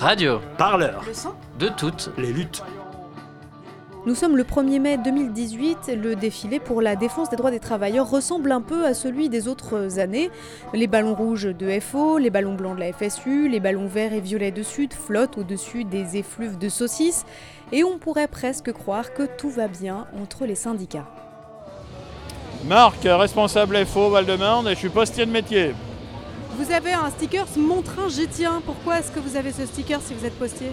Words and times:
Radio, 0.00 0.40
Parleur, 0.56 1.02
Le 1.06 1.12
son 1.12 1.34
de 1.58 1.68
toutes. 1.68 2.10
les 2.16 2.32
luttes. 2.32 2.62
Nous 4.06 4.14
sommes 4.14 4.34
le 4.34 4.44
1er 4.44 4.80
mai 4.80 4.96
2018, 4.96 5.92
le 6.02 6.16
défilé 6.16 6.58
pour 6.58 6.80
la 6.80 6.96
défense 6.96 7.28
des 7.28 7.36
droits 7.36 7.50
des 7.50 7.60
travailleurs 7.60 8.08
ressemble 8.08 8.50
un 8.50 8.62
peu 8.62 8.86
à 8.86 8.94
celui 8.94 9.28
des 9.28 9.46
autres 9.46 9.98
années. 9.98 10.30
Les 10.72 10.86
ballons 10.86 11.14
rouges 11.14 11.54
de 11.54 11.78
FO, 11.80 12.16
les 12.16 12.30
ballons 12.30 12.54
blancs 12.54 12.76
de 12.76 12.80
la 12.80 12.94
FSU, 12.94 13.50
les 13.50 13.60
ballons 13.60 13.88
verts 13.88 14.14
et 14.14 14.20
violets 14.20 14.52
de 14.52 14.62
Sud 14.62 14.94
flottent 14.94 15.36
au-dessus 15.36 15.84
des 15.84 16.16
effluves 16.16 16.56
de 16.56 16.70
saucisses 16.70 17.26
et 17.70 17.84
on 17.84 17.98
pourrait 17.98 18.26
presque 18.26 18.72
croire 18.72 19.12
que 19.12 19.24
tout 19.24 19.50
va 19.50 19.68
bien 19.68 20.06
entre 20.18 20.46
les 20.46 20.54
syndicats. 20.54 21.08
Marc, 22.64 23.02
responsable 23.04 23.84
FO 23.84 24.08
Val-de-Marne 24.08 24.66
et 24.68 24.70
je 24.70 24.78
suis 24.78 24.88
postier 24.88 25.26
de 25.26 25.30
métier. 25.30 25.74
Vous 26.60 26.72
avez 26.72 26.92
un 26.92 27.08
sticker 27.08 27.46
Mon 27.56 27.80
train 27.80 28.10
j'y 28.10 28.28
tiens. 28.28 28.60
Pourquoi 28.66 28.98
est-ce 28.98 29.10
que 29.10 29.18
vous 29.18 29.34
avez 29.34 29.50
ce 29.50 29.64
sticker 29.64 29.98
si 30.04 30.12
vous 30.12 30.26
êtes 30.26 30.38
postier 30.38 30.66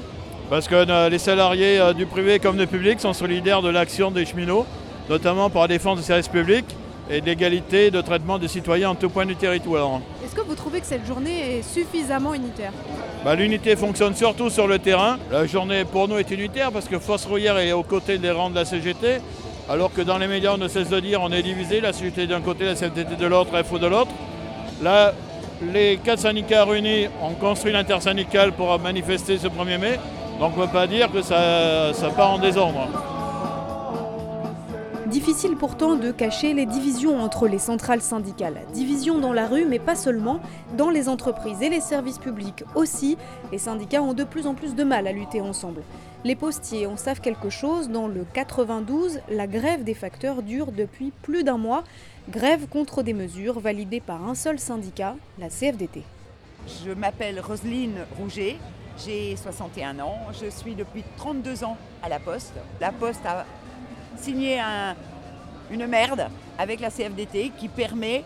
Parce 0.50 0.68
que 0.68 0.76
euh, 0.76 1.08
les 1.08 1.18
salariés 1.18 1.80
euh, 1.80 1.94
du 1.94 2.06
privé 2.06 2.40
comme 2.40 2.58
du 2.58 2.68
public 2.68 3.00
sont 3.00 3.14
solidaires 3.14 3.62
de 3.62 3.70
l'action 3.70 4.12
des 4.12 4.26
cheminots, 4.26 4.66
notamment 5.10 5.50
pour 5.50 5.62
la 5.62 5.70
défense 5.70 6.00
des 6.00 6.04
services 6.04 6.28
publics 6.28 6.66
et 7.10 7.22
de 7.22 7.26
l'égalité 7.26 7.90
de 7.90 8.02
traitement 8.02 8.38
des 8.38 8.50
citoyens 8.50 8.90
en 8.90 8.96
tout 8.96 9.08
point 9.08 9.26
du 9.26 9.38
territoire. 9.38 10.02
Est-ce 10.26 10.36
que 10.36 10.42
vous 10.42 10.56
trouvez 10.56 10.82
que 10.82 10.86
cette 10.88 11.08
journée 11.08 11.60
est 11.60 11.62
suffisamment 11.62 12.34
unitaire 12.34 12.74
Bah, 13.24 13.36
L'unité 13.36 13.78
fonctionne 13.78 14.14
surtout 14.14 14.50
sur 14.50 14.68
le 14.68 14.80
terrain. 14.80 15.18
La 15.32 15.46
journée 15.48 15.86
pour 15.86 16.10
nous 16.10 16.18
est 16.18 16.30
unitaire 16.32 16.74
parce 16.74 16.90
que 16.90 17.00
Force 17.00 17.26
Rouillère 17.26 17.60
est 17.60 17.72
aux 17.72 17.84
côtés 17.84 18.18
des 18.18 18.32
rangs 18.32 18.50
de 18.50 18.56
la 18.56 18.66
CGT, 18.66 19.22
alors 19.70 19.94
que 19.94 20.02
dans 20.02 20.18
les 20.18 20.28
médias 20.28 20.52
on 20.54 20.58
ne 20.58 20.68
cesse 20.68 20.90
de 20.90 21.00
dire 21.00 21.22
on 21.22 21.32
est 21.32 21.44
divisé, 21.44 21.80
la 21.80 21.94
CGT 21.94 22.28
d'un 22.28 22.42
côté, 22.42 22.66
la 22.66 22.76
CFDT 22.76 23.16
de 23.16 23.26
l'autre, 23.26 23.52
FO 23.64 23.80
de 23.80 23.88
l'autre. 23.88 24.12
Là, 24.84 25.14
les 25.62 25.98
quatre 25.98 26.20
syndicats 26.20 26.66
réunis 26.66 27.08
ont 27.22 27.34
construit 27.34 27.74
l'intersyndicale 27.74 28.52
pour 28.52 28.78
manifester 28.80 29.38
ce 29.38 29.48
1er 29.48 29.78
mai, 29.78 30.00
donc 30.40 30.54
on 30.56 30.62
ne 30.62 30.66
peut 30.66 30.72
pas 30.72 30.88
dire 30.88 31.12
que 31.12 31.22
ça, 31.22 31.94
ça 31.94 32.10
part 32.10 32.32
en 32.32 32.40
désordre. 32.40 33.17
Difficile 35.12 35.56
pourtant 35.56 35.96
de 35.96 36.12
cacher 36.12 36.54
les 36.54 36.66
divisions 36.66 37.22
entre 37.22 37.48
les 37.48 37.60
centrales 37.60 38.02
syndicales. 38.02 38.60
Divisions 38.74 39.20
dans 39.20 39.32
la 39.32 39.48
rue, 39.48 39.64
mais 39.64 39.80
pas 39.80 39.96
seulement, 39.96 40.42
dans 40.76 40.90
les 40.90 41.08
entreprises 41.08 41.62
et 41.62 41.70
les 41.70 41.80
services 41.80 42.18
publics 42.18 42.66
aussi. 42.76 43.18
Les 43.54 43.58
syndicats 43.58 44.02
ont 44.02 44.14
de 44.14 44.26
plus 44.26 44.48
en 44.48 44.54
plus 44.54 44.76
de 44.76 44.84
mal 44.84 45.08
à 45.08 45.14
lutter 45.14 45.40
ensemble. 45.40 45.82
Les 46.26 46.36
postiers 46.36 46.88
en 46.88 46.98
savent 46.98 47.22
quelque 47.22 47.50
chose. 47.50 47.88
Dans 47.90 48.10
le 48.10 48.26
92, 48.34 49.22
la 49.30 49.48
grève 49.48 49.86
des 49.86 49.94
facteurs 49.94 50.44
dure 50.44 50.74
depuis 50.74 51.14
plus 51.22 51.46
d'un 51.46 51.58
mois. 51.58 51.86
Grève 52.30 52.68
contre 52.68 53.02
des 53.02 53.14
mesures 53.14 53.62
validées 53.62 54.02
par 54.02 54.28
un 54.28 54.36
seul 54.36 54.60
syndicat, 54.60 55.16
la 55.40 55.48
CFDT. 55.48 56.04
Je 56.86 56.92
m'appelle 56.92 57.40
Roselyne 57.40 58.00
Rouget, 58.20 58.58
j'ai 59.06 59.38
61 59.38 60.00
ans, 60.00 60.18
je 60.34 60.50
suis 60.50 60.76
depuis 60.76 61.06
32 61.16 61.64
ans 61.64 61.78
à 62.04 62.10
la 62.10 62.20
Poste. 62.20 62.56
La 62.82 62.92
Poste 62.92 63.26
a 63.26 63.46
signé 64.18 64.60
un- 64.60 64.96
une 65.72 65.86
merde 65.88 66.28
avec 66.58 66.80
la 66.80 66.90
CFDT 66.90 67.52
qui 67.58 67.68
permet 67.68 68.24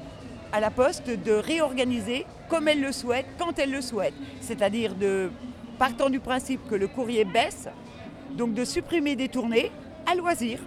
à 0.53 0.59
la 0.59 0.69
Poste 0.69 1.09
de 1.09 1.31
réorganiser 1.31 2.25
comme 2.49 2.67
elle 2.67 2.81
le 2.81 2.91
souhaite, 2.91 3.25
quand 3.39 3.57
elle 3.57 3.71
le 3.71 3.81
souhaite. 3.81 4.13
C'est-à-dire 4.41 4.95
de 4.95 5.31
partant 5.79 6.09
du 6.09 6.19
principe 6.19 6.67
que 6.69 6.75
le 6.75 6.87
courrier 6.87 7.23
baisse, 7.25 7.67
donc 8.37 8.53
de 8.53 8.65
supprimer 8.65 9.15
des 9.15 9.29
tournées 9.29 9.71
à 10.09 10.15
loisir. 10.15 10.59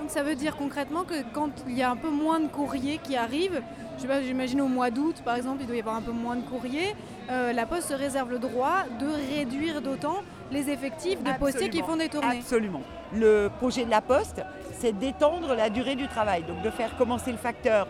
Donc 0.00 0.10
ça 0.10 0.22
veut 0.22 0.34
dire 0.34 0.56
concrètement 0.56 1.02
que 1.04 1.14
quand 1.32 1.50
il 1.68 1.76
y 1.76 1.82
a 1.82 1.90
un 1.90 1.96
peu 1.96 2.08
moins 2.10 2.40
de 2.40 2.48
courriers 2.48 2.98
qui 3.02 3.16
arrivent, 3.16 3.60
je 3.96 4.02
sais 4.02 4.08
pas, 4.08 4.22
j'imagine 4.22 4.60
au 4.60 4.68
mois 4.68 4.90
d'août 4.90 5.16
par 5.24 5.36
exemple, 5.36 5.58
il 5.60 5.66
doit 5.66 5.76
y 5.76 5.80
avoir 5.80 5.96
un 5.96 6.02
peu 6.02 6.12
moins 6.12 6.36
de 6.36 6.42
courriers, 6.42 6.94
euh, 7.30 7.52
la 7.52 7.66
Poste 7.66 7.88
se 7.90 7.94
réserve 7.94 8.30
le 8.30 8.38
droit 8.38 8.84
de 8.98 9.06
réduire 9.36 9.82
d'autant 9.82 10.22
les 10.50 10.70
effectifs 10.70 11.22
de 11.22 11.30
postiers 11.38 11.70
qui 11.70 11.80
font 11.80 11.96
des 11.96 12.08
tournées. 12.08 12.38
Absolument. 12.38 12.82
Le 13.14 13.48
projet 13.58 13.84
de 13.84 13.90
la 13.90 14.00
Poste, 14.00 14.42
c'est 14.82 14.98
d'étendre 14.98 15.54
la 15.54 15.70
durée 15.70 15.94
du 15.94 16.08
travail, 16.08 16.42
donc 16.42 16.60
de 16.62 16.70
faire 16.70 16.96
commencer 16.96 17.30
le 17.30 17.38
facteur 17.38 17.86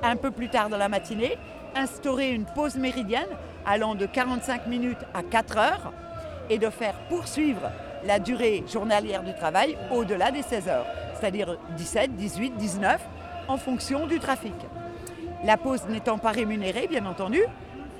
un 0.00 0.14
peu 0.14 0.30
plus 0.30 0.48
tard 0.48 0.68
dans 0.68 0.76
la 0.76 0.88
matinée, 0.88 1.36
instaurer 1.74 2.30
une 2.30 2.44
pause 2.44 2.76
méridienne 2.76 3.26
allant 3.66 3.96
de 3.96 4.06
45 4.06 4.68
minutes 4.68 5.04
à 5.12 5.24
4 5.24 5.58
heures 5.58 5.92
et 6.48 6.58
de 6.58 6.70
faire 6.70 6.94
poursuivre 7.08 7.72
la 8.04 8.20
durée 8.20 8.62
journalière 8.72 9.24
du 9.24 9.34
travail 9.34 9.76
au-delà 9.90 10.30
des 10.30 10.42
16 10.42 10.68
heures, 10.68 10.86
c'est-à-dire 11.18 11.58
17, 11.76 12.14
18, 12.14 12.56
19, 12.56 13.00
en 13.48 13.56
fonction 13.56 14.06
du 14.06 14.20
trafic. 14.20 14.54
La 15.42 15.56
pause 15.56 15.88
n'étant 15.88 16.18
pas 16.18 16.30
rémunérée, 16.30 16.86
bien 16.86 17.06
entendu, 17.06 17.40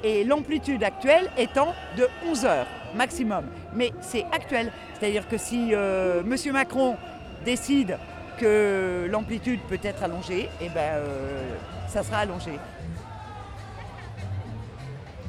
et 0.04 0.22
l'amplitude 0.22 0.84
actuelle 0.84 1.28
étant 1.36 1.74
de 1.96 2.06
11 2.28 2.44
heures 2.44 2.66
maximum. 2.94 3.46
Mais 3.74 3.90
c'est 4.00 4.24
actuel, 4.30 4.70
c'est-à-dire 4.94 5.26
que 5.26 5.36
si 5.36 5.70
euh, 5.72 6.20
M. 6.20 6.52
Macron 6.52 6.96
décide 7.44 7.98
que 8.38 9.06
l'amplitude 9.10 9.60
peut 9.68 9.78
être 9.82 10.02
allongée, 10.02 10.48
eh 10.60 10.68
ben, 10.68 10.80
euh, 10.80 11.54
ça 11.88 12.02
sera 12.02 12.18
allongé. 12.18 12.52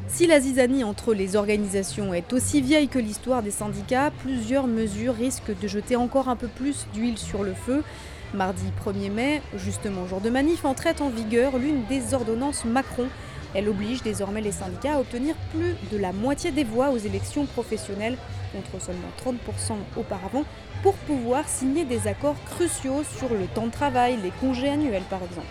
Si 0.07 0.25
la 0.25 0.39
zizanie 0.39 0.83
entre 0.83 1.13
les 1.13 1.35
organisations 1.35 2.13
est 2.13 2.33
aussi 2.33 2.61
vieille 2.61 2.87
que 2.87 2.97
l'histoire 2.97 3.43
des 3.43 3.51
syndicats, 3.51 4.11
plusieurs 4.23 4.65
mesures 4.65 5.13
risquent 5.13 5.57
de 5.59 5.67
jeter 5.67 5.95
encore 5.95 6.29
un 6.29 6.35
peu 6.35 6.47
plus 6.47 6.87
d'huile 6.93 7.17
sur 7.17 7.43
le 7.43 7.53
feu. 7.53 7.83
Mardi 8.33 8.65
1er 8.83 9.11
mai, 9.11 9.41
justement 9.57 10.07
jour 10.07 10.19
de 10.19 10.29
manif, 10.29 10.65
entrait 10.65 11.01
en 11.01 11.09
vigueur 11.09 11.57
l'une 11.57 11.85
des 11.85 12.13
ordonnances 12.13 12.65
Macron. 12.65 13.07
Elle 13.55 13.69
oblige 13.69 14.03
désormais 14.03 14.41
les 14.41 14.51
syndicats 14.51 14.95
à 14.95 14.99
obtenir 14.99 15.35
plus 15.53 15.75
de 15.91 15.97
la 15.97 16.11
moitié 16.11 16.51
des 16.51 16.63
voix 16.63 16.89
aux 16.89 16.97
élections 16.97 17.45
professionnelles, 17.45 18.17
contre 18.53 18.83
seulement 18.83 19.07
30% 19.23 19.73
auparavant, 19.97 20.43
pour 20.83 20.93
pouvoir 20.93 21.47
signer 21.47 21.85
des 21.85 22.07
accords 22.07 22.41
cruciaux 22.45 23.03
sur 23.17 23.29
le 23.29 23.45
temps 23.47 23.67
de 23.67 23.71
travail, 23.71 24.17
les 24.21 24.31
congés 24.31 24.69
annuels 24.69 25.03
par 25.09 25.23
exemple. 25.23 25.47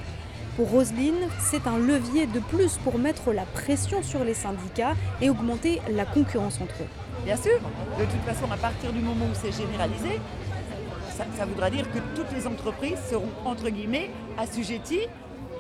Pour 0.56 0.70
Roselyne, 0.70 1.28
c'est 1.38 1.66
un 1.66 1.78
levier 1.78 2.26
de 2.26 2.40
plus 2.40 2.78
pour 2.78 2.98
mettre 2.98 3.32
la 3.32 3.44
pression 3.44 4.02
sur 4.02 4.24
les 4.24 4.32
syndicats 4.32 4.94
et 5.20 5.28
augmenter 5.28 5.82
la 5.90 6.06
concurrence 6.06 6.60
entre 6.62 6.82
eux. 6.82 6.88
Bien 7.24 7.36
sûr, 7.36 7.58
de 7.98 8.04
toute 8.04 8.22
façon, 8.22 8.50
à 8.50 8.56
partir 8.56 8.92
du 8.92 9.00
moment 9.00 9.26
où 9.26 9.34
c'est 9.34 9.52
généralisé, 9.52 10.18
ça, 11.14 11.24
ça 11.36 11.44
voudra 11.44 11.68
dire 11.68 11.90
que 11.92 11.98
toutes 12.14 12.32
les 12.32 12.46
entreprises 12.46 12.98
seront, 13.10 13.28
entre 13.44 13.68
guillemets, 13.68 14.10
assujetties 14.38 15.08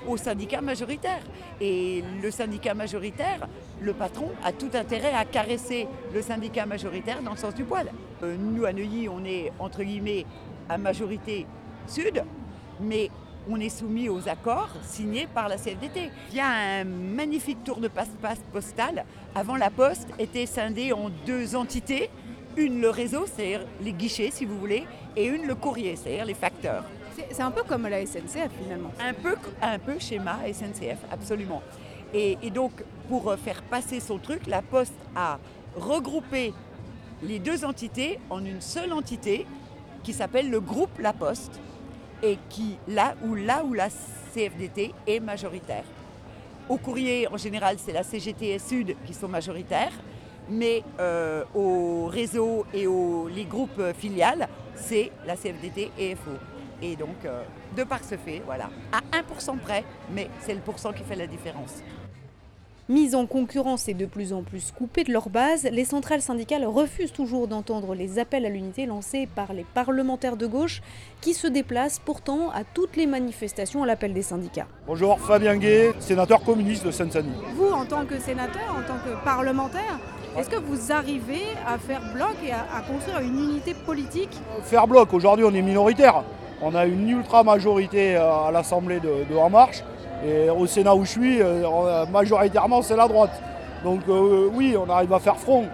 au 0.06 0.16
syndicat 0.16 0.60
majoritaire. 0.60 1.22
Et 1.60 2.02
le 2.22 2.30
syndicat 2.30 2.74
majoritaire, 2.74 3.48
le 3.80 3.92
patron 3.92 4.30
a 4.44 4.52
tout 4.52 4.70
intérêt 4.74 5.12
à 5.12 5.24
caresser 5.24 5.86
le 6.14 6.22
syndicat 6.22 6.66
majoritaire 6.66 7.22
dans 7.22 7.32
le 7.32 7.36
sens 7.36 7.54
du 7.54 7.64
poil. 7.64 7.90
Euh, 8.22 8.36
nous, 8.38 8.64
à 8.64 8.72
Neuilly, 8.72 9.08
on 9.08 9.24
est, 9.24 9.52
entre 9.58 9.82
guillemets, 9.82 10.24
à 10.68 10.78
majorité 10.78 11.46
sud, 11.86 12.22
mais 12.80 13.10
on 13.48 13.60
est 13.60 13.68
soumis 13.68 14.08
aux 14.08 14.28
accords 14.28 14.70
signés 14.82 15.28
par 15.32 15.48
la 15.48 15.56
CFDT. 15.56 16.10
Il 16.30 16.36
y 16.36 16.40
a 16.40 16.80
un 16.80 16.84
magnifique 16.84 17.62
tour 17.64 17.78
de 17.78 17.88
passe-passe 17.88 18.40
postal. 18.52 19.04
Avant, 19.34 19.56
la 19.56 19.70
poste 19.70 20.08
était 20.18 20.46
scindée 20.46 20.92
en 20.92 21.10
deux 21.26 21.54
entités. 21.54 22.10
Une, 22.56 22.80
le 22.80 22.90
réseau, 22.90 23.26
c'est-à-dire 23.26 23.66
les 23.82 23.92
guichets, 23.92 24.30
si 24.32 24.46
vous 24.46 24.58
voulez, 24.58 24.84
et 25.14 25.26
une, 25.26 25.46
le 25.46 25.54
courrier, 25.54 25.94
c'est-à-dire 25.94 26.24
les 26.24 26.34
facteurs. 26.34 26.84
C'est 27.30 27.42
un 27.42 27.50
peu 27.50 27.62
comme 27.62 27.86
la 27.86 28.04
SNCF 28.04 28.50
finalement. 28.62 28.92
Un 29.00 29.14
peu, 29.14 29.36
un 29.62 29.78
peu 29.78 29.98
schéma 29.98 30.38
SNCF, 30.52 30.98
absolument. 31.10 31.62
Et, 32.14 32.36
donc, 32.50 32.72
pour 33.08 33.28
euh, 33.28 33.36
faire 33.36 33.62
passer 33.62 34.00
son 34.00 34.18
truc, 34.18 34.46
la 34.46 34.62
Poste 34.62 34.94
a 35.14 35.38
regroupé 35.76 36.54
les 37.22 37.38
deux 37.38 37.64
entités 37.64 38.18
en 38.30 38.44
une 38.44 38.60
seule 38.60 38.92
entité 38.92 39.46
qui 40.02 40.12
s'appelle 40.12 40.50
le 40.50 40.60
groupe 40.60 40.98
La 40.98 41.12
Poste 41.12 41.60
et 42.22 42.38
qui, 42.48 42.78
là 42.88 43.14
où, 43.24 43.34
là 43.34 43.64
où 43.64 43.74
la 43.74 43.88
CFDT 44.32 44.94
est 45.06 45.20
majoritaire. 45.20 45.84
Au 46.68 46.78
courrier, 46.78 47.28
en 47.28 47.36
général, 47.36 47.76
c'est 47.78 47.92
la 47.92 48.02
CGT 48.02 48.54
et 48.54 48.58
Sud 48.58 48.96
qui 49.04 49.14
sont 49.14 49.28
majoritaires, 49.28 49.92
mais 50.48 50.82
euh, 51.00 51.44
au 51.54 52.06
réseau 52.06 52.64
et 52.72 52.86
aux 52.86 53.28
les 53.28 53.44
groupes 53.44 53.78
euh, 53.78 53.92
filiales, 53.92 54.48
c'est 54.74 55.10
la 55.26 55.36
CFDT 55.36 55.90
et 55.98 56.14
FO. 56.14 56.32
Et 56.82 56.96
donc, 56.96 57.24
euh, 57.24 57.42
de 57.76 57.84
par 57.84 58.04
ce 58.04 58.16
fait, 58.16 58.42
voilà, 58.44 58.68
à 58.92 59.00
1% 59.18 59.58
près, 59.58 59.84
mais 60.12 60.28
c'est 60.40 60.54
le 60.54 60.60
pourcent 60.60 60.92
qui 60.92 61.04
fait 61.04 61.16
la 61.16 61.26
différence. 61.26 61.82
Mises 62.88 63.16
en 63.16 63.26
concurrence 63.26 63.88
et 63.88 63.94
de 63.94 64.06
plus 64.06 64.32
en 64.32 64.44
plus 64.44 64.70
coupées 64.70 65.02
de 65.02 65.12
leur 65.12 65.28
base, 65.28 65.64
les 65.64 65.84
centrales 65.84 66.22
syndicales 66.22 66.64
refusent 66.64 67.12
toujours 67.12 67.48
d'entendre 67.48 67.96
les 67.96 68.20
appels 68.20 68.46
à 68.46 68.48
l'unité 68.48 68.86
lancés 68.86 69.26
par 69.34 69.52
les 69.52 69.64
parlementaires 69.64 70.36
de 70.36 70.46
gauche 70.46 70.82
qui 71.20 71.34
se 71.34 71.48
déplacent 71.48 71.98
pourtant 71.98 72.50
à 72.50 72.62
toutes 72.62 72.94
les 72.94 73.06
manifestations 73.06 73.82
à 73.82 73.86
l'appel 73.86 74.12
des 74.12 74.22
syndicats. 74.22 74.68
Bonjour, 74.86 75.18
Fabien 75.18 75.56
Gay, 75.56 75.94
sénateur 75.98 76.44
communiste 76.44 76.86
de 76.86 76.92
Seine-Saint-Denis. 76.92 77.34
Vous, 77.56 77.72
en 77.72 77.86
tant 77.86 78.04
que 78.04 78.20
sénateur, 78.20 78.70
en 78.70 78.86
tant 78.86 78.98
que 79.04 79.24
parlementaire, 79.24 79.98
est-ce 80.38 80.50
que 80.50 80.60
vous 80.60 80.92
arrivez 80.92 81.42
à 81.66 81.78
faire 81.78 82.02
bloc 82.14 82.36
et 82.46 82.52
à, 82.52 82.66
à 82.72 82.82
construire 82.82 83.18
une 83.18 83.50
unité 83.50 83.74
politique? 83.74 84.38
Faire 84.62 84.86
bloc, 84.86 85.12
aujourd'hui 85.12 85.44
on 85.44 85.52
est 85.54 85.62
minoritaire. 85.62 86.22
On 86.62 86.74
a 86.74 86.86
une 86.86 87.08
ultra 87.08 87.42
majorité 87.42 88.16
euh, 88.16 88.48
à 88.48 88.50
l'Assemblée 88.50 89.00
de, 89.00 89.36
En 89.36 89.50
Marche. 89.50 89.82
Et 90.26 90.48
au 90.48 90.66
Sénat 90.66 90.94
où 90.94 91.04
je 91.04 91.10
suis, 91.10 91.42
euh, 91.42 91.64
on- 91.68 92.10
majoritairement 92.10 92.80
c'est 92.82 92.96
la 92.96 93.06
droite. 93.06 93.38
Donc 93.84 94.00
oui, 94.54 94.74
on 94.76 94.90
arrive 94.90 95.12
à 95.12 95.20
faire 95.20 95.36
front, 95.36 95.64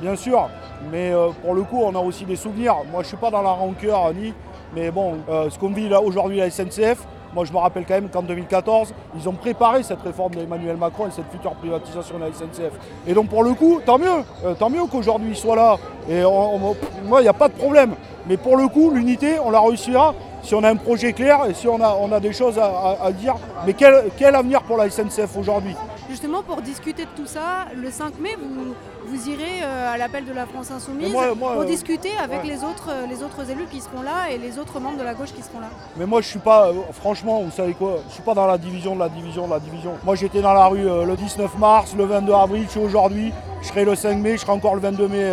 bien 0.00 0.14
sûr. 0.14 0.48
Mais 0.92 1.10
pour 1.42 1.54
le 1.54 1.62
coup, 1.62 1.80
on 1.82 1.92
a 1.96 1.98
aussi 1.98 2.24
des 2.24 2.36
souvenirs. 2.36 2.76
Moi, 2.92 3.00
je 3.02 3.06
ne 3.06 3.08
suis 3.08 3.16
pas 3.16 3.30
dans 3.30 3.42
la 3.42 3.50
rancœur 3.50 4.12
ni. 4.14 4.32
Mais 4.76 4.92
bon, 4.92 5.14
ce 5.50 5.58
qu'on 5.58 5.70
vit 5.70 5.92
aujourd'hui 5.92 6.40
à 6.40 6.44
la 6.44 6.50
SNCF, 6.50 6.98
moi, 7.34 7.44
je 7.44 7.52
me 7.52 7.58
rappelle 7.58 7.84
quand 7.86 7.94
même 7.94 8.08
qu'en 8.08 8.22
2014, 8.22 8.94
ils 9.18 9.28
ont 9.28 9.32
préparé 9.32 9.82
cette 9.82 10.00
réforme 10.02 10.34
d'Emmanuel 10.34 10.76
Macron 10.76 11.08
et 11.08 11.10
cette 11.10 11.30
future 11.30 11.52
privatisation 11.52 12.18
de 12.18 12.24
la 12.24 12.32
SNCF. 12.32 12.72
Et 13.06 13.14
donc, 13.14 13.28
pour 13.28 13.42
le 13.42 13.54
coup, 13.54 13.80
tant 13.84 13.98
mieux, 13.98 14.06
euh, 14.44 14.54
tant 14.54 14.70
mieux 14.70 14.84
qu'aujourd'hui 14.86 15.30
il 15.30 15.36
soit 15.36 15.56
là. 15.56 15.76
Et 16.08 16.22
moi, 16.22 17.20
il 17.20 17.22
n'y 17.22 17.28
a 17.28 17.32
pas 17.32 17.48
de 17.48 17.54
problème. 17.54 17.94
Mais 18.28 18.36
pour 18.36 18.56
le 18.56 18.68
coup, 18.68 18.90
l'unité, 18.90 19.38
on 19.44 19.50
la 19.50 19.60
réussira 19.60 20.14
si 20.42 20.54
on 20.54 20.62
a 20.62 20.70
un 20.70 20.76
projet 20.76 21.12
clair 21.12 21.40
et 21.48 21.54
si 21.54 21.66
on 21.66 21.80
a, 21.80 22.20
des 22.20 22.32
choses 22.32 22.58
à, 22.58 23.10
dire. 23.12 23.34
Mais 23.66 23.72
quel 23.74 24.34
avenir 24.34 24.62
pour 24.62 24.76
la 24.76 24.88
SNCF 24.88 25.36
aujourd'hui? 25.36 25.74
Justement, 26.10 26.42
pour 26.42 26.60
discuter 26.60 27.04
de 27.04 27.10
tout 27.16 27.26
ça, 27.26 27.66
le 27.74 27.90
5 27.90 28.18
mai, 28.20 28.36
vous, 28.38 28.74
vous 29.06 29.28
irez 29.28 29.62
euh, 29.62 29.92
à 29.94 29.96
l'appel 29.96 30.26
de 30.26 30.32
la 30.32 30.44
France 30.44 30.70
Insoumise 30.70 31.12
pour 31.12 31.50
euh, 31.50 31.64
discuter 31.64 32.10
avec 32.22 32.44
les, 32.44 32.62
autres, 32.62 32.90
euh, 32.90 33.06
les 33.06 33.22
autres 33.22 33.50
élus 33.50 33.66
qui 33.70 33.80
seront 33.80 34.02
là 34.02 34.30
et 34.30 34.36
les 34.36 34.58
autres 34.58 34.78
membres 34.80 34.98
de 34.98 35.02
la 35.02 35.14
gauche 35.14 35.32
qui 35.32 35.42
seront 35.42 35.60
là. 35.60 35.68
Mais 35.96 36.04
moi, 36.04 36.20
je 36.20 36.28
suis 36.28 36.38
pas, 36.38 36.70
franchement, 36.92 37.40
vous 37.42 37.50
savez 37.50 37.72
quoi, 37.72 37.96
je 38.08 38.14
suis 38.14 38.22
pas 38.22 38.34
dans 38.34 38.46
la 38.46 38.58
division 38.58 38.94
de 38.94 39.00
la 39.00 39.08
division 39.08 39.46
de 39.46 39.52
la 39.52 39.60
division. 39.60 39.94
Moi, 40.04 40.14
j'étais 40.14 40.42
dans 40.42 40.52
la 40.52 40.66
rue 40.66 40.84
le 40.84 41.16
19 41.16 41.58
mars, 41.58 41.94
le 41.96 42.04
22 42.04 42.32
avril, 42.34 42.64
je 42.66 42.70
suis 42.70 42.80
aujourd'hui, 42.80 43.32
je 43.62 43.68
serai 43.68 43.86
le 43.86 43.94
5 43.94 44.18
mai, 44.18 44.32
je 44.32 44.42
serai 44.42 44.52
encore 44.52 44.74
le 44.74 44.82
22 44.82 45.08
mai 45.08 45.32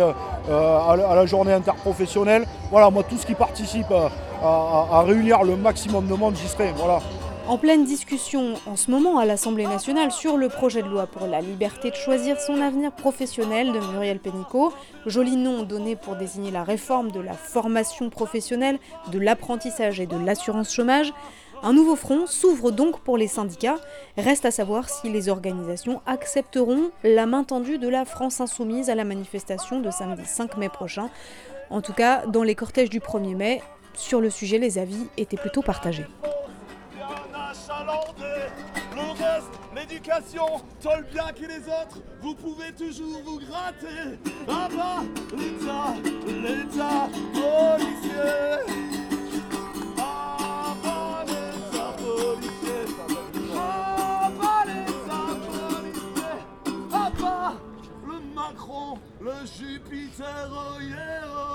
à, 0.50 0.96
la 1.14 1.26
journée 1.26 1.52
interprofessionnelle. 1.52 2.46
Voilà, 2.70 2.88
moi, 2.88 3.02
tout 3.02 3.18
ce 3.18 3.26
qui 3.26 3.34
participe 3.34 3.92
à, 3.92 4.88
à 4.90 5.02
réunir 5.02 5.42
le 5.44 5.56
maximum 5.56 6.06
de 6.06 6.14
monde, 6.14 6.34
j'y 6.36 6.48
serai. 6.48 6.72
Voilà. 6.76 7.00
En 7.48 7.58
pleine 7.58 7.84
discussion 7.84 8.54
en 8.66 8.76
ce 8.76 8.90
moment 8.90 9.18
à 9.18 9.24
l'Assemblée 9.24 9.66
nationale 9.66 10.12
sur 10.12 10.36
le 10.36 10.48
projet 10.48 10.82
de 10.82 10.88
loi 10.88 11.06
pour 11.06 11.26
la 11.26 11.40
liberté 11.40 11.90
de 11.90 11.96
choisir 11.96 12.40
son 12.40 12.60
avenir 12.60 12.92
professionnel 12.92 13.72
de 13.72 13.80
Muriel 13.92 14.20
Pénicaud, 14.20 14.72
joli 15.06 15.36
nom 15.36 15.64
donné 15.64 15.96
pour 15.96 16.14
désigner 16.14 16.52
la 16.52 16.62
réforme 16.62 17.10
de 17.10 17.20
la 17.20 17.34
formation 17.34 18.10
professionnelle, 18.10 18.78
de 19.10 19.18
l'apprentissage 19.18 20.00
et 20.00 20.06
de 20.06 20.16
l'assurance 20.16 20.72
chômage, 20.72 21.12
un 21.64 21.72
nouveau 21.72 21.96
front 21.96 22.26
s'ouvre 22.26 22.70
donc 22.70 23.00
pour 23.00 23.18
les 23.18 23.28
syndicats. 23.28 23.78
Reste 24.16 24.44
à 24.44 24.50
savoir 24.50 24.88
si 24.88 25.10
les 25.10 25.28
organisations 25.28 26.00
accepteront 26.06 26.90
la 27.02 27.26
main 27.26 27.44
tendue 27.44 27.78
de 27.78 27.88
la 27.88 28.04
France 28.04 28.40
insoumise 28.40 28.88
à 28.88 28.94
la 28.94 29.04
manifestation 29.04 29.80
de 29.80 29.90
samedi 29.90 30.24
5 30.24 30.56
mai 30.56 30.68
prochain. 30.68 31.10
En 31.70 31.82
tout 31.82 31.92
cas, 31.92 32.24
dans 32.26 32.44
les 32.44 32.54
cortèges 32.54 32.90
du 32.90 33.00
1er 33.00 33.34
mai, 33.34 33.62
sur 33.94 34.20
le 34.20 34.30
sujet, 34.30 34.58
les 34.58 34.78
avis 34.78 35.06
étaient 35.16 35.36
plutôt 35.36 35.62
partagés. 35.62 36.06
L'éducation, 40.02 40.60
tol 40.80 41.04
bien 41.12 41.32
que 41.32 41.46
les 41.46 41.66
autres, 41.68 42.00
vous 42.20 42.34
pouvez 42.34 42.72
toujours 42.72 43.20
vous 43.24 43.38
gratter. 43.38 44.18
Ah 44.48 44.68
bah, 44.74 45.02
l'État, 45.36 45.94
l'État 46.26 47.08
policier. 47.32 48.92
Macron, 58.34 58.98
le 59.20 59.32
Jupiter, 59.46 60.50
oh 60.50 60.80
yeah, 60.80 61.22
oh. 61.36 61.52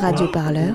Radio 0.00 0.28
Parleur, 0.28 0.74